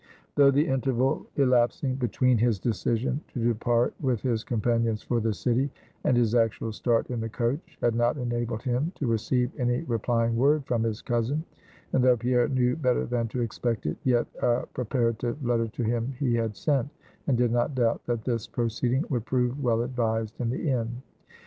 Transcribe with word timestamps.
Though 0.33 0.49
the 0.49 0.67
interval 0.67 1.27
elapsing 1.35 1.93
between 1.97 2.39
his 2.39 2.57
decision 2.57 3.21
to 3.27 3.39
depart 3.39 3.93
with 4.01 4.19
his 4.21 4.43
companions 4.43 5.03
for 5.03 5.19
the 5.19 5.31
city, 5.31 5.69
and 6.05 6.17
his 6.17 6.33
actual 6.33 6.71
start 6.71 7.11
in 7.11 7.19
the 7.21 7.29
coach, 7.29 7.77
had 7.81 7.93
not 7.93 8.17
enabled 8.17 8.63
him 8.63 8.91
to 8.95 9.05
receive 9.05 9.51
any 9.59 9.81
replying 9.83 10.35
word 10.35 10.65
from 10.65 10.81
his 10.81 11.03
cousin; 11.03 11.43
and 11.93 12.03
though 12.03 12.17
Pierre 12.17 12.47
knew 12.47 12.75
better 12.75 13.05
than 13.05 13.27
to 13.27 13.41
expect 13.41 13.85
it; 13.85 13.95
yet 14.03 14.25
a 14.41 14.65
preparative 14.73 15.45
letter 15.45 15.67
to 15.67 15.83
him 15.83 16.15
he 16.17 16.33
had 16.33 16.55
sent; 16.57 16.89
and 17.27 17.37
did 17.37 17.51
not 17.51 17.75
doubt 17.75 18.03
that 18.07 18.23
this 18.23 18.47
proceeding 18.47 19.05
would 19.09 19.25
prove 19.27 19.61
well 19.61 19.83
advised 19.83 20.41
in 20.41 20.49
the 20.49 20.67
end. 20.71 21.03